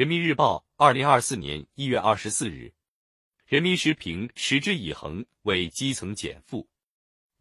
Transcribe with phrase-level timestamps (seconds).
[0.00, 2.72] 人民日报，二零二四年一月二十四日。
[3.44, 6.66] 人民时评：持之以恒为基层减负。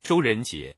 [0.01, 0.75] 周仁杰，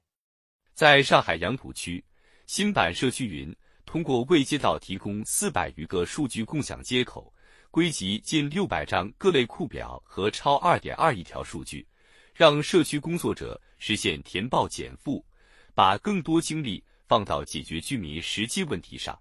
[0.75, 2.05] 在上海杨浦区
[2.45, 3.51] 新版社区云，
[3.83, 7.33] 通过为街道提供四百余个数据共享接口，
[7.71, 11.87] 归集近六百张各类库表和超二点二亿条数据，
[12.31, 15.25] 让社区工作者实现填报减负，
[15.73, 19.19] 把更多精力放到解决居民实际问题上。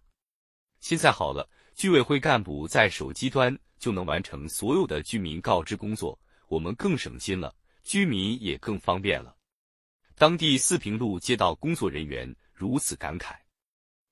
[0.80, 3.58] 现在好了，居委会干部在手机端。
[3.80, 9.34] 就能完成所有的居民告知工作，我们更省心了，居民也更方便了。
[10.14, 13.34] 当地四平路街道工作人员如此感慨：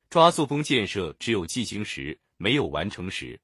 [0.09, 3.38] 抓作风建设只有进行时，没有完成时。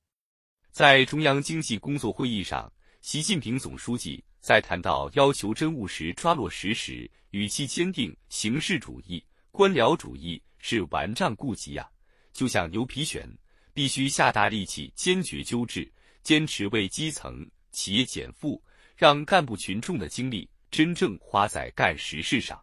[0.71, 2.73] 在中央经济工作会议上，
[3.03, 11.87] 习近平总书记在谈到要求真务实抓落实时，语气坚定：形式主义、官僚主义是顽瘴痼疾呀，
[12.33, 13.29] 就像牛皮癣，
[13.75, 15.93] 必须下大力气，坚决纠治。
[16.23, 18.63] 坚持为基层企业减负，
[18.97, 22.59] 让干部群众的精力真正花在干实事上，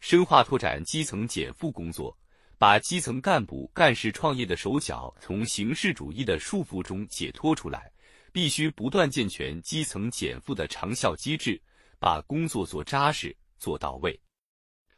[0.00, 2.18] 深化拓展基层减负工作，
[2.58, 7.88] 把基层干部干事创业的手脚从形式主义的束缚中解脱出来。
[8.32, 11.60] 必须不断健全基层减负的长效机制，
[11.98, 14.18] 把工作做扎实、做到位。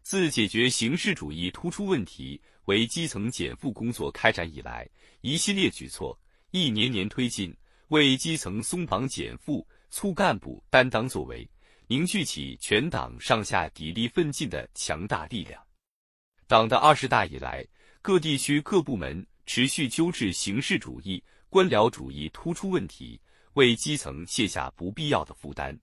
[0.03, 4.89] 自解决形式主义突出问题为基层减负工作开展以来，
[5.21, 6.19] 一系列举措
[6.51, 7.55] 一年年推进。
[7.89, 11.49] 为基层松绑减负、促干部担当作为，
[11.87, 15.63] 凝聚起全党上下砥砺奋进的强大力量。
[16.47, 17.65] 党的二十大以来，
[18.01, 23.21] 各地区各部门持续纠治形式主义、官僚主义突出问题，
[23.53, 25.79] 为基层卸下不必要的负担。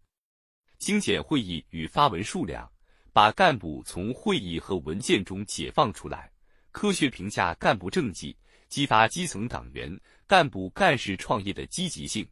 [0.79, 2.69] 精简会议与发文数量，
[3.13, 6.30] 把干部从会议和文件中解放出来，
[6.71, 8.35] 科学评价干部政绩。
[8.69, 12.25] 激发基层党员干部干事创业的积极性，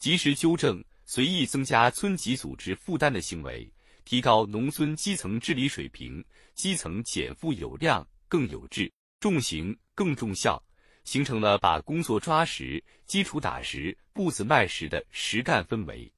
[0.00, 3.70] 及时纠正随意增加村级组织负担的行为，
[4.04, 6.24] 提高农村基层治理水平，
[6.54, 10.60] 基层减负有量、更有质、重行更重效，
[11.04, 16.12] 形成了把工作抓实、基础打实、步子迈实的实干氛围。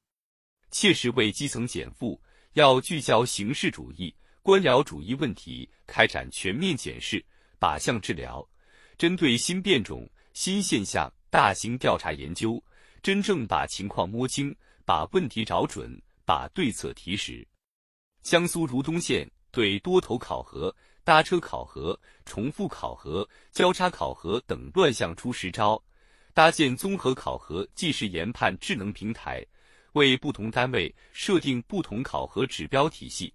[0.71, 2.19] 切实为基层减负，
[2.55, 7.23] 要聚焦形式主义、官僚主义问题，开展全面检视、
[7.61, 8.47] 靶向治疗。
[8.97, 12.63] 针对新变种、新现象，大型调查研究，
[13.03, 14.55] 真正把情况摸清，
[14.85, 17.47] 把问题找准，把对策提实。
[18.23, 20.75] 江苏如东县对多头考核、
[21.05, 25.81] 搭车考核、重复考核、交叉考核等乱象出实招，
[26.35, 29.45] 搭建综合考核即时研判智能平台，
[29.93, 33.33] 为不同单位设定不同考核指标体系，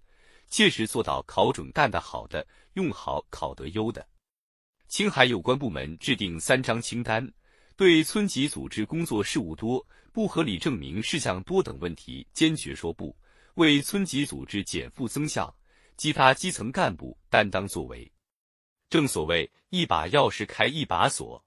[0.48, 4.06] 切实做到考准干得好的，用好考得优的。
[4.88, 7.28] 青海有关部门制定三张清单，
[7.76, 13.16] 对村级组织工作事务多、不合理证明事项多等问题坚决说不，
[13.54, 15.52] 为村级组织减负增效，
[15.96, 18.08] 激发基层干部担当作为。
[18.88, 21.44] 正所谓一把钥匙开一把锁，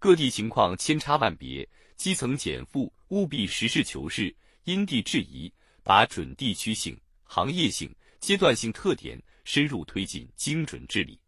[0.00, 5.52] 各地情况千差万别，基层减负务必实事求是、因地制宜，
[5.84, 11.20] 把准地区性、行业性、阶段性特点深入推进精准治理。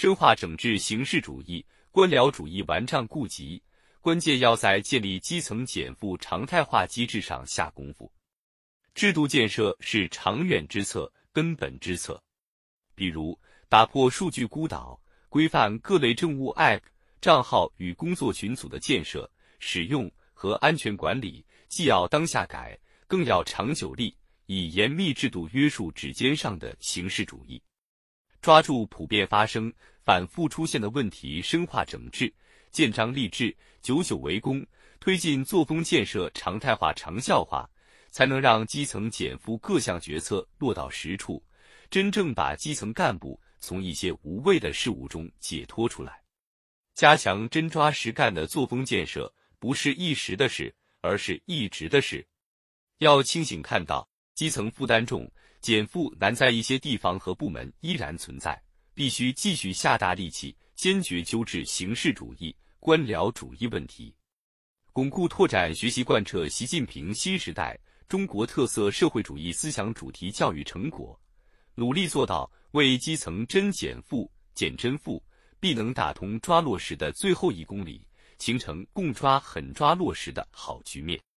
[0.00, 3.60] 深化整治形式主义、官僚主义顽瘴痼疾，
[4.00, 8.08] 关键要在建立基层减负常态化机制上下功夫。
[8.94, 12.22] 制度建设是长远之策、根本之策。
[12.94, 13.36] 比如，
[13.68, 16.82] 打破数据孤岛，规范各类政务 App
[17.20, 24.16] 账号与工作群组的建设、使用和安全管理，既要当下改，更要长久立，
[24.46, 27.60] 以严密制度约束指尖上的形式主义。
[28.40, 29.72] 抓住普遍发生、
[30.04, 32.32] 反复出现的问题，深化整治，
[32.70, 34.64] 建章立制，久久为功，
[35.00, 37.68] 推进作风建设常态化、长效化，
[38.10, 41.42] 才能让基层减负各项决策落到实处，
[41.90, 46.22] 真正把基层干部从一些无谓的事物中解脱出来。
[46.94, 52.26] 加强真抓实干的作风建设，不是一时的事，而是一直的事。
[52.98, 54.08] 要清醒看到，
[54.38, 55.28] 基层负担重。
[55.60, 58.62] 减负难在一些地方和部门依然存在，
[58.94, 64.14] 必须继续下大力气，坚决纠治形式主义、官僚主义问题，
[64.92, 67.76] 巩固拓展学习贯彻习近平新时代
[68.06, 71.20] 中国特色社会主义思想主题教育成果，
[71.74, 75.20] 努力做到为基层真减负、减真负，
[75.58, 78.06] 必能打通抓落实的最后一公里，
[78.38, 81.20] 形成共抓狠抓落实的好局面。